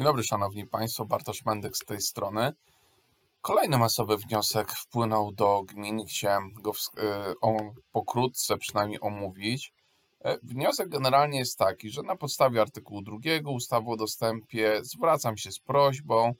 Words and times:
Dzień 0.00 0.04
dobry, 0.04 0.22
Szanowni 0.22 0.66
Państwo. 0.66 1.04
Bartosz 1.04 1.44
Mendek 1.44 1.76
z 1.76 1.84
tej 1.84 2.00
strony. 2.00 2.52
Kolejny 3.40 3.78
masowy 3.78 4.16
wniosek 4.16 4.72
wpłynął 4.72 5.32
do 5.32 5.62
gmin. 5.62 6.04
Chciałem 6.08 6.52
go 6.52 6.72
o, 7.40 7.56
pokrótce 7.92 8.56
przynajmniej 8.56 9.00
omówić. 9.00 9.72
E, 10.24 10.38
wniosek 10.42 10.88
generalnie 10.88 11.38
jest 11.38 11.58
taki, 11.58 11.90
że 11.90 12.02
na 12.02 12.16
podstawie 12.16 12.60
artykułu 12.60 13.02
2 13.02 13.16
ustawy 13.50 13.90
o 13.90 13.96
dostępie 13.96 14.80
zwracam 14.82 15.36
się 15.36 15.52
z 15.52 15.58
prośbą, 15.58 16.34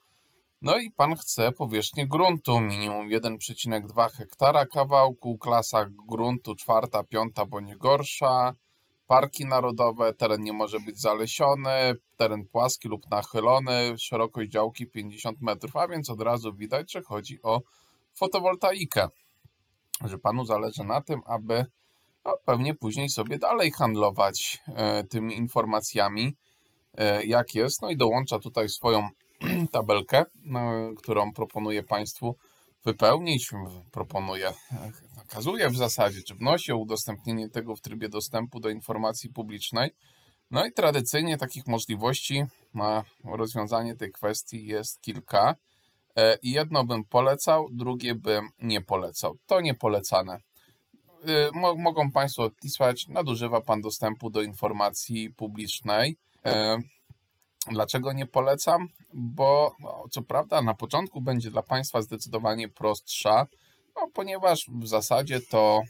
no 0.63 0.79
i 0.79 0.91
pan 0.91 1.17
chce 1.17 1.53
powierzchnię 1.53 2.07
gruntu 2.07 2.61
minimum 2.61 3.09
1,2 3.09 4.11
hektara 4.11 4.67
kawałku, 4.67 5.39
klasa 5.39 5.87
gruntu 6.09 6.55
czwarta, 6.55 7.05
piąta 7.05 7.47
bądź 7.47 7.75
gorsza, 7.75 8.55
parki 9.11 9.47
narodowe, 9.47 10.15
teren 10.15 10.43
nie 10.43 10.53
może 10.53 10.81
być 10.81 11.01
zalesiony, 11.01 11.95
teren 12.17 12.45
płaski 12.47 12.89
lub 12.89 13.11
nachylony, 13.11 13.99
szerokość 13.99 14.51
działki 14.51 14.87
50 14.87 15.43
metrów, 15.43 15.77
a 15.77 15.89
więc 15.89 16.11
od 16.11 16.23
razu 16.23 16.55
widać, 16.55 16.93
że 16.93 17.03
chodzi 17.03 17.43
o 17.43 17.61
fotowoltaikę. 18.15 19.09
Że 20.05 20.19
panu 20.19 20.45
zależy 20.45 20.85
na 20.85 21.01
tym, 21.01 21.21
aby 21.27 21.67
no, 22.25 22.37
pewnie 22.45 22.75
później 22.75 23.09
sobie 23.09 23.39
dalej 23.39 23.71
handlować 23.71 24.59
e, 24.67 25.05
tymi 25.05 25.37
informacjami, 25.37 26.37
e, 26.95 27.25
jak 27.25 27.55
jest. 27.55 27.83
No 27.83 27.91
i 27.91 27.97
dołącza 27.97 28.39
tutaj 28.39 28.69
swoją 28.69 29.09
tabelkę, 29.73 30.25
no, 30.45 30.71
którą 30.97 31.33
proponuję 31.33 31.83
Państwu 31.83 32.37
wypełnić. 32.85 33.51
Proponuję, 33.93 34.53
nakazuje 35.31 35.71
w 35.71 35.77
zasadzie, 35.77 36.23
czy 36.23 36.35
wnosi 36.35 36.73
o 36.73 36.77
udostępnienie 36.77 37.49
tego 37.49 37.77
w 37.77 37.81
trybie 37.81 38.09
dostępu 38.09 38.61
do 38.61 38.69
informacji 38.69 39.31
publicznej. 39.31 39.91
No 40.51 40.67
i 40.67 40.73
tradycyjnie 40.73 41.39
takich 41.39 41.67
możliwości 41.67 42.45
na 42.75 43.05
rozwiązanie 43.25 43.97
tej 43.97 44.13
kwestii 44.13 44.67
jest 44.67 45.01
kilka. 45.01 45.55
E, 46.17 46.39
jedno 46.43 46.85
bym 46.85 47.05
polecał, 47.05 47.69
drugie 47.73 48.15
bym 48.15 48.49
nie 48.63 48.81
polecał. 48.81 49.37
To 49.47 49.61
nie 49.61 49.75
polecane. 49.75 50.39
E, 51.27 51.51
mogą 51.77 52.11
Państwo 52.11 52.43
odpisać, 52.43 53.09
nadużywa 53.09 53.61
Pan 53.61 53.81
dostępu 53.81 54.31
do 54.31 54.43
informacji 54.43 55.31
publicznej. 55.31 56.17
E, 56.45 56.79
Dlaczego 57.71 58.13
nie 58.13 58.27
polecam? 58.27 58.89
Bo 59.15 59.77
co 60.11 60.23
prawda 60.23 60.63
na 60.63 60.75
początku 60.75 61.21
będzie 61.21 61.51
dla 61.51 61.63
Państwa 61.63 62.03
zdecydowanie 62.03 62.69
prostsza, 62.69 63.47
no, 63.97 64.09
ponieważ 64.15 64.67
w 64.83 64.89
zasadzie 64.89 65.41
to 65.41 65.83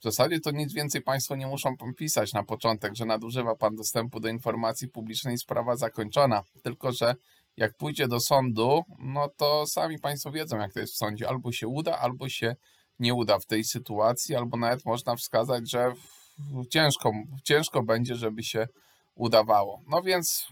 w 0.00 0.02
zasadzie 0.04 0.40
to 0.40 0.50
nic 0.50 0.72
więcej 0.72 1.02
Państwo 1.02 1.36
nie 1.36 1.46
muszą 1.46 1.76
pisać 1.96 2.32
na 2.32 2.42
początek, 2.42 2.94
że 2.94 3.04
nadużywa 3.04 3.56
Pan 3.56 3.76
dostępu 3.76 4.20
do 4.20 4.28
informacji 4.28 4.88
publicznej, 4.88 5.38
sprawa 5.38 5.76
zakończona. 5.76 6.42
Tylko, 6.62 6.92
że 6.92 7.14
jak 7.56 7.76
pójdzie 7.76 8.08
do 8.08 8.20
sądu, 8.20 8.82
no 8.98 9.28
to 9.36 9.66
sami 9.66 9.98
Państwo 9.98 10.30
wiedzą, 10.30 10.58
jak 10.58 10.72
to 10.72 10.80
jest 10.80 10.92
w 10.92 10.96
sądzie. 10.96 11.28
Albo 11.28 11.52
się 11.52 11.68
uda, 11.68 11.98
albo 11.98 12.28
się 12.28 12.56
nie 12.98 13.14
uda 13.14 13.38
w 13.38 13.46
tej 13.46 13.64
sytuacji, 13.64 14.34
albo 14.34 14.56
nawet 14.56 14.84
można 14.84 15.16
wskazać, 15.16 15.70
że 15.70 15.92
ciężko, 16.70 17.12
ciężko 17.44 17.82
będzie, 17.82 18.14
żeby 18.14 18.42
się 18.42 18.68
udawało. 19.14 19.80
No 19.88 20.02
więc 20.02 20.46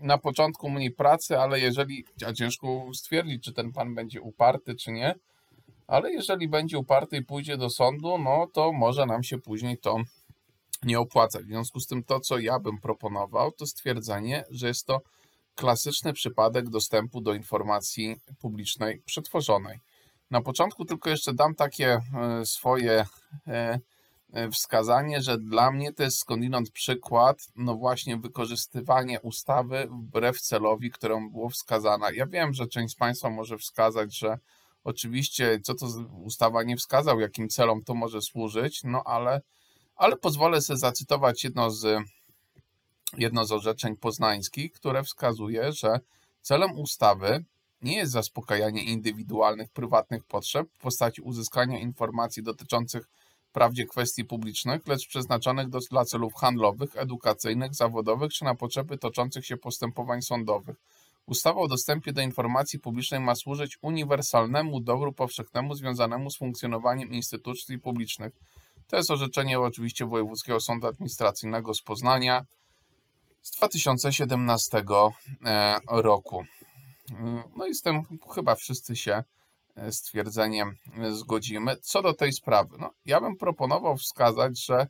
na 0.00 0.18
początku 0.18 0.70
mniej 0.70 0.90
pracy, 0.90 1.38
ale 1.38 1.60
jeżeli, 1.60 2.04
a 2.26 2.32
ciężko 2.32 2.86
stwierdzić, 2.94 3.44
czy 3.44 3.52
ten 3.52 3.72
pan 3.72 3.94
będzie 3.94 4.20
uparty, 4.20 4.74
czy 4.74 4.92
nie, 4.92 5.14
ale 5.86 6.12
jeżeli 6.12 6.48
będzie 6.48 6.78
uparty 6.78 7.16
i 7.16 7.24
pójdzie 7.24 7.56
do 7.56 7.70
sądu, 7.70 8.18
no 8.18 8.46
to 8.52 8.72
może 8.72 9.06
nam 9.06 9.22
się 9.22 9.38
później 9.38 9.78
to 9.78 9.96
nie 10.82 11.00
opłacać. 11.00 11.44
W 11.44 11.48
związku 11.48 11.80
z 11.80 11.86
tym 11.86 12.04
to, 12.04 12.20
co 12.20 12.38
ja 12.38 12.58
bym 12.58 12.80
proponował, 12.80 13.52
to 13.52 13.66
stwierdzenie, 13.66 14.44
że 14.50 14.68
jest 14.68 14.86
to 14.86 15.00
klasyczny 15.54 16.12
przypadek 16.12 16.68
dostępu 16.68 17.20
do 17.20 17.34
informacji 17.34 18.16
publicznej 18.40 19.02
przetworzonej. 19.06 19.78
Na 20.30 20.40
początku 20.40 20.84
tylko 20.84 21.10
jeszcze 21.10 21.34
dam 21.34 21.54
takie 21.54 22.00
e, 22.14 22.46
swoje 22.46 23.04
e, 23.46 23.78
E, 24.32 24.50
wskazanie, 24.50 25.22
że 25.22 25.38
dla 25.38 25.70
mnie 25.70 25.92
to 25.92 26.02
jest 26.02 26.18
skądinąd 26.18 26.70
przykład, 26.70 27.38
no 27.56 27.74
właśnie 27.74 28.16
wykorzystywanie 28.16 29.20
ustawy 29.20 29.88
wbrew 29.90 30.40
celowi, 30.40 30.90
którą 30.90 31.30
było 31.30 31.48
wskazana. 31.48 32.10
Ja 32.12 32.26
wiem, 32.26 32.54
że 32.54 32.66
część 32.66 32.94
z 32.94 32.96
Państwa 32.96 33.30
może 33.30 33.58
wskazać, 33.58 34.18
że 34.18 34.38
oczywiście 34.86 35.60
co 35.62 35.74
to 35.74 35.86
ustawa 36.24 36.62
nie 36.62 36.76
wskazał, 36.76 37.20
jakim 37.20 37.48
celom 37.48 37.84
to 37.84 37.94
może 37.94 38.22
służyć, 38.22 38.80
no 38.84 39.02
ale, 39.04 39.40
ale 39.96 40.16
pozwolę 40.16 40.62
sobie 40.62 40.76
zacytować 40.76 41.44
jedno 41.44 41.70
z, 41.70 42.04
jedno 43.18 43.44
z 43.44 43.52
orzeczeń 43.52 43.96
poznańskich, 43.96 44.72
które 44.72 45.04
wskazuje, 45.04 45.72
że 45.72 46.00
celem 46.42 46.78
ustawy 46.78 47.44
nie 47.82 47.96
jest 47.96 48.12
zaspokajanie 48.12 48.84
indywidualnych, 48.84 49.70
prywatnych 49.70 50.24
potrzeb 50.24 50.68
w 50.72 50.78
postaci 50.78 51.22
uzyskania 51.22 51.78
informacji 51.78 52.42
dotyczących 52.42 53.08
wprawdzie 53.48 53.86
kwestii 53.86 54.24
publicznych, 54.24 54.86
lecz 54.86 55.08
przeznaczonych 55.08 55.68
do, 55.68 55.78
dla 55.90 56.04
celów 56.04 56.34
handlowych, 56.34 56.96
edukacyjnych, 56.96 57.74
zawodowych 57.74 58.32
czy 58.32 58.44
na 58.44 58.54
potrzeby 58.54 58.98
toczących 58.98 59.46
się 59.46 59.56
postępowań 59.56 60.22
sądowych. 60.22 60.76
Ustawa 61.26 61.60
o 61.60 61.68
dostępie 61.68 62.12
do 62.12 62.20
informacji 62.20 62.78
publicznej 62.78 63.20
ma 63.20 63.34
służyć 63.34 63.78
uniwersalnemu 63.82 64.80
dobru 64.80 65.12
powszechnemu 65.12 65.74
związanemu 65.74 66.30
z 66.30 66.36
funkcjonowaniem 66.36 67.12
instytucji 67.12 67.78
publicznych. 67.78 68.32
To 68.86 68.96
jest 68.96 69.10
orzeczenie 69.10 69.60
oczywiście 69.60 70.06
Wojewódzkiego 70.06 70.60
Sądu 70.60 70.86
Administracyjnego 70.86 71.74
z 71.74 71.82
Poznania 71.82 72.46
z 73.42 73.50
2017 73.50 74.84
e, 75.44 75.76
roku. 75.88 76.44
No 77.56 77.66
i 77.66 77.74
z 77.74 77.82
tym 77.82 78.02
chyba 78.34 78.54
wszyscy 78.54 78.96
się 78.96 79.24
stwierdzeniem 79.90 80.76
zgodzimy. 81.10 81.76
Co 81.76 82.02
do 82.02 82.14
tej 82.14 82.32
sprawy, 82.32 82.76
no, 82.80 82.90
ja 83.06 83.20
bym 83.20 83.36
proponował 83.36 83.96
wskazać, 83.96 84.64
że 84.64 84.86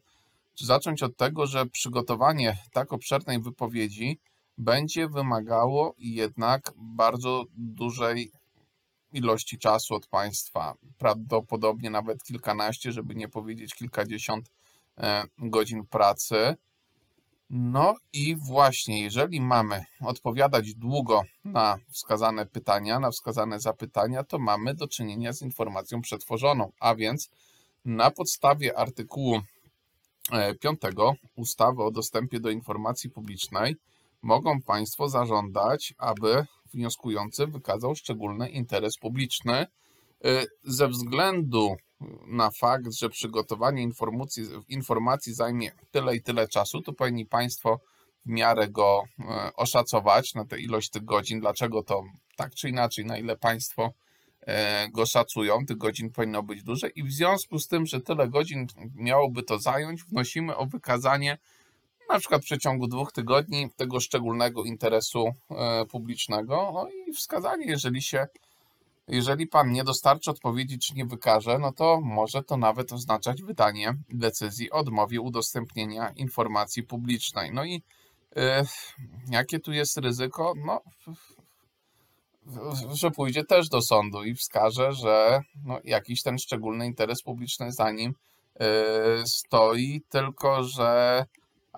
czy 0.55 0.67
zacząć 0.67 1.03
od 1.03 1.17
tego, 1.17 1.47
że 1.47 1.67
przygotowanie 1.67 2.57
tak 2.73 2.93
obszernej 2.93 3.41
wypowiedzi 3.41 4.19
będzie 4.59 5.09
wymagało 5.09 5.95
jednak 5.99 6.73
bardzo 6.77 7.45
dużej 7.57 8.31
ilości 9.13 9.59
czasu 9.59 9.95
od 9.95 10.07
Państwa, 10.07 10.75
prawdopodobnie 10.99 11.91
nawet 11.91 12.23
kilkanaście, 12.23 12.93
żeby 12.93 13.15
nie 13.15 13.29
powiedzieć 13.29 13.75
kilkadziesiąt 13.75 14.51
e, 14.99 15.25
godzin 15.39 15.87
pracy. 15.87 16.57
No 17.51 17.95
i 18.13 18.37
właśnie, 18.37 19.03
jeżeli 19.03 19.41
mamy 19.41 19.85
odpowiadać 20.01 20.75
długo 20.75 21.23
na 21.45 21.79
wskazane 21.91 22.47
pytania, 22.47 23.01
na 23.01 23.11
wskazane 23.11 23.61
zapytania, 23.61 24.25
to 24.25 24.39
mamy 24.39 24.75
do 24.75 24.89
czynienia 24.89 25.33
z 25.33 25.43
informacją 25.43 26.01
przetworzoną, 26.01 26.73
a 26.81 26.95
więc 26.95 27.31
na 27.85 28.11
podstawie 28.11 28.79
artykułu 28.79 29.41
5 30.61 30.81
e, 30.85 30.91
ustawy 31.37 31.83
o 31.83 31.91
dostępie 31.91 32.41
do 32.41 32.51
informacji 32.51 33.11
publicznej 33.11 33.77
mogą 34.27 34.63
Państwo 34.63 35.09
zażądać, 35.09 35.95
aby 35.99 36.47
wnioskujący 36.75 37.47
wykazał 37.47 37.95
szczególny 37.95 38.49
interes 38.49 38.97
publiczny 38.99 39.55
e, 39.55 39.67
ze 40.65 40.89
względu 40.89 41.77
na 42.27 42.51
fakt, 42.51 42.93
że 42.93 43.09
przygotowanie 43.09 43.83
informacji, 43.83 44.45
informacji 44.69 45.35
zajmie 45.35 45.73
tyle 45.91 46.17
i 46.17 46.23
tyle 46.23 46.49
czasu, 46.49 46.83
to 46.83 46.93
powinni 46.93 47.27
Państwo 47.27 47.81
w 48.27 48.29
miarę 48.29 48.69
go 48.69 49.05
e, 49.19 49.51
oszacować 49.57 50.35
na 50.35 50.45
tę 50.45 50.61
ilość 50.61 50.91
tych 50.91 51.05
godzin. 51.05 51.41
Dlaczego 51.41 51.83
to 51.83 52.03
tak 52.37 52.55
czy 52.55 52.69
inaczej, 52.69 53.05
na 53.05 53.19
ile 53.19 53.37
Państwo 53.37 53.93
e, 54.41 54.89
go 54.89 55.07
szacują, 55.07 55.67
tych 55.67 55.77
godzin 55.77 56.11
powinno 56.11 56.43
być 56.43 56.63
duże 56.63 56.89
i 56.89 57.03
w 57.03 57.13
związku 57.13 57.59
z 57.59 57.69
tym, 57.69 57.87
że 57.87 58.01
tyle 58.01 58.29
godzin 58.29 58.67
miałoby 58.95 59.43
to 59.43 59.59
zająć, 59.59 60.05
wnosimy 60.05 60.57
o 60.57 60.67
wykazanie 60.67 61.39
na 62.09 62.19
przykład 62.19 62.43
w 62.43 62.45
przeciągu 62.45 62.87
dwóch 62.87 63.13
tygodni 63.13 63.71
tego 63.77 64.01
szczególnego 64.01 64.65
interesu 64.65 65.25
e, 65.51 65.87
publicznego, 65.87 66.71
no 66.75 66.89
i 66.89 67.13
wskazanie, 67.13 67.67
jeżeli 67.67 68.03
się 68.03 68.27
jeżeli 69.09 69.47
pan 69.47 69.73
nie 69.73 69.85
dostarczy 69.85 70.31
odpowiedzi 70.31 70.79
czy 70.79 70.95
nie 70.95 71.05
wykaże, 71.05 71.59
no 71.59 71.73
to 71.73 72.01
może 72.01 72.43
to 72.43 72.57
nawet 72.57 72.93
oznaczać 72.93 73.43
wydanie 73.43 73.95
decyzji 74.09 74.71
o 74.71 74.77
odmowie 74.77 75.21
udostępnienia 75.21 76.11
informacji 76.11 76.83
publicznej. 76.83 77.51
No 77.53 77.65
i 77.65 77.83
yy, 78.37 78.43
jakie 79.31 79.61
tu 79.61 79.73
jest 79.73 79.99
ryzyko? 79.99 80.53
No, 80.65 80.81
że 82.93 83.11
pójdzie 83.11 83.45
też 83.45 83.69
do 83.69 83.83
sądu 83.83 84.25
i 84.25 84.35
wskaże, 84.35 84.93
że 84.93 85.41
no, 85.65 85.81
jakiś 85.85 86.23
ten 86.23 86.39
szczególny 86.39 86.87
interes 86.87 87.23
publiczny 87.23 87.73
za 87.73 87.91
nim 87.91 88.15
yy, 88.61 88.67
stoi, 89.27 90.03
tylko 90.11 90.63
że 90.63 91.25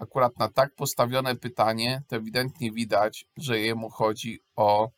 akurat 0.01 0.39
na 0.39 0.49
tak 0.49 0.75
postawione 0.75 1.37
pytanie 1.37 2.03
to 2.09 2.17
ewidentnie 2.17 2.73
widać, 2.73 3.27
że 3.37 3.61
jemu 3.61 3.91
chodzi 3.91 4.41
o 4.57 4.91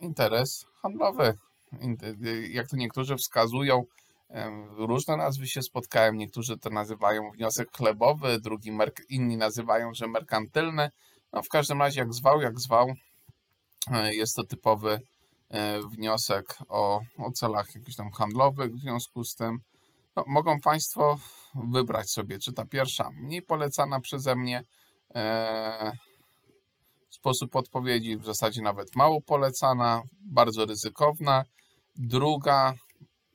interes 0.00 0.66
handlowy. 0.82 1.38
Jak 2.50 2.68
to 2.68 2.76
niektórzy 2.76 3.16
wskazują, 3.16 3.84
różne 4.76 5.16
nazwy 5.16 5.46
się 5.46 5.62
spotkałem. 5.62 6.16
Niektórzy 6.16 6.58
to 6.58 6.70
nazywają 6.70 7.30
wniosek 7.30 7.76
chlebowy, 7.76 8.40
drugi 8.40 8.72
inni 9.08 9.36
nazywają, 9.36 9.94
że 9.94 10.06
merkantylny. 10.06 10.90
No, 11.32 11.42
w 11.42 11.48
każdym 11.48 11.82
razie, 11.82 12.00
jak 12.00 12.14
zwał, 12.14 12.40
jak 12.40 12.60
zwał, 12.60 12.94
e, 13.92 14.14
jest 14.14 14.36
to 14.36 14.44
typowy 14.44 15.00
e, 15.48 15.80
wniosek 15.82 16.58
o, 16.68 17.00
o 17.18 17.32
celach 17.32 17.74
jakichś 17.74 17.96
tam 17.96 18.10
handlowych. 18.10 18.74
W 18.74 18.80
związku 18.80 19.24
z 19.24 19.34
tym 19.34 19.60
no, 20.20 20.32
mogą 20.32 20.60
Państwo 20.60 21.18
wybrać 21.54 22.10
sobie, 22.10 22.38
czy 22.38 22.52
ta 22.52 22.64
pierwsza 22.64 23.10
mniej 23.10 23.42
polecana 23.42 24.00
przeze 24.00 24.36
mnie 24.36 24.64
e, 25.14 25.92
sposób 27.10 27.56
odpowiedzi, 27.56 28.16
w 28.16 28.24
zasadzie 28.24 28.62
nawet 28.62 28.96
mało 28.96 29.20
polecana, 29.20 30.02
bardzo 30.20 30.66
ryzykowna. 30.66 31.44
Druga, 31.96 32.74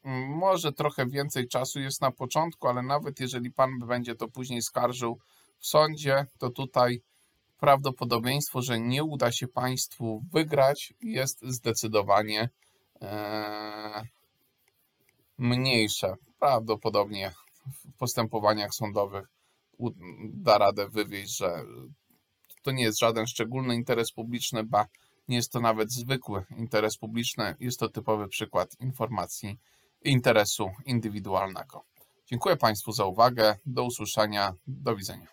mm, 0.03 0.29
może 0.29 0.71
trochę 0.71 1.05
więcej 1.05 1.47
czasu 1.47 1.79
jest 1.79 2.01
na 2.01 2.11
początku, 2.11 2.67
ale 2.67 2.81
nawet 2.81 3.19
jeżeli 3.19 3.51
Pan 3.51 3.69
będzie 3.87 4.15
to 4.15 4.27
później 4.27 4.61
skarżył 4.61 5.19
w 5.59 5.67
sądzie, 5.67 6.25
to 6.39 6.49
tutaj 6.49 7.01
prawdopodobieństwo, 7.59 8.61
że 8.61 8.79
nie 8.79 9.03
uda 9.03 9.31
się 9.31 9.47
Państwu 9.47 10.21
wygrać, 10.33 10.93
jest 11.01 11.39
zdecydowanie 11.41 12.49
e, 13.01 14.01
mniejsze. 15.37 16.13
Prawdopodobnie 16.45 17.31
w 17.65 17.97
postępowaniach 17.97 18.73
sądowych 18.73 19.27
da 20.23 20.57
radę 20.57 20.89
wywieźć, 20.89 21.37
że 21.37 21.63
to 22.63 22.71
nie 22.71 22.83
jest 22.83 22.99
żaden 22.99 23.27
szczególny 23.27 23.75
interes 23.75 24.11
publiczny, 24.11 24.63
ba 24.63 24.87
nie 25.27 25.35
jest 25.35 25.51
to 25.51 25.59
nawet 25.59 25.91
zwykły 25.91 26.45
interes 26.57 26.97
publiczny, 26.97 27.55
jest 27.59 27.79
to 27.79 27.89
typowy 27.89 28.27
przykład 28.27 28.79
informacji 28.79 29.57
interesu 30.01 30.71
indywidualnego. 30.85 31.83
Dziękuję 32.25 32.57
Państwu 32.57 32.91
za 32.91 33.05
uwagę. 33.05 33.55
Do 33.65 33.83
usłyszenia. 33.83 34.53
Do 34.67 34.95
widzenia. 34.95 35.27